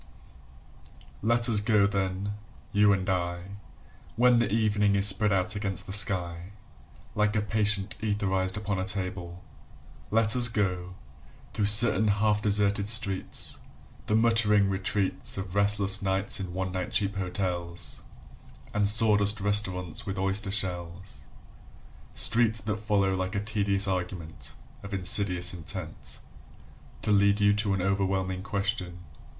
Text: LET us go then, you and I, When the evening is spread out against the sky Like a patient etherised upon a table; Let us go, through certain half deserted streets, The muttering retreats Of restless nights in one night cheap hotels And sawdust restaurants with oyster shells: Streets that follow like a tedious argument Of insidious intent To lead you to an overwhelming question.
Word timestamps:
LET 1.21 1.47
us 1.47 1.59
go 1.61 1.85
then, 1.85 2.33
you 2.73 2.91
and 2.91 3.07
I, 3.07 3.57
When 4.15 4.39
the 4.39 4.51
evening 4.51 4.95
is 4.95 5.07
spread 5.07 5.31
out 5.31 5.55
against 5.55 5.85
the 5.85 5.93
sky 5.93 6.53
Like 7.13 7.35
a 7.35 7.41
patient 7.43 7.97
etherised 8.01 8.57
upon 8.57 8.79
a 8.79 8.83
table; 8.83 9.43
Let 10.09 10.35
us 10.35 10.47
go, 10.47 10.95
through 11.53 11.67
certain 11.67 12.07
half 12.07 12.41
deserted 12.41 12.89
streets, 12.89 13.59
The 14.07 14.15
muttering 14.15 14.71
retreats 14.71 15.37
Of 15.37 15.53
restless 15.53 16.01
nights 16.01 16.39
in 16.39 16.51
one 16.55 16.71
night 16.71 16.91
cheap 16.91 17.17
hotels 17.17 18.01
And 18.73 18.89
sawdust 18.89 19.39
restaurants 19.39 20.07
with 20.07 20.17
oyster 20.17 20.49
shells: 20.49 21.25
Streets 22.15 22.59
that 22.61 22.77
follow 22.81 23.13
like 23.13 23.35
a 23.35 23.39
tedious 23.39 23.87
argument 23.87 24.55
Of 24.81 24.95
insidious 24.95 25.53
intent 25.53 26.17
To 27.03 27.11
lead 27.11 27.39
you 27.39 27.53
to 27.53 27.75
an 27.75 27.83
overwhelming 27.83 28.41
question. 28.41 29.03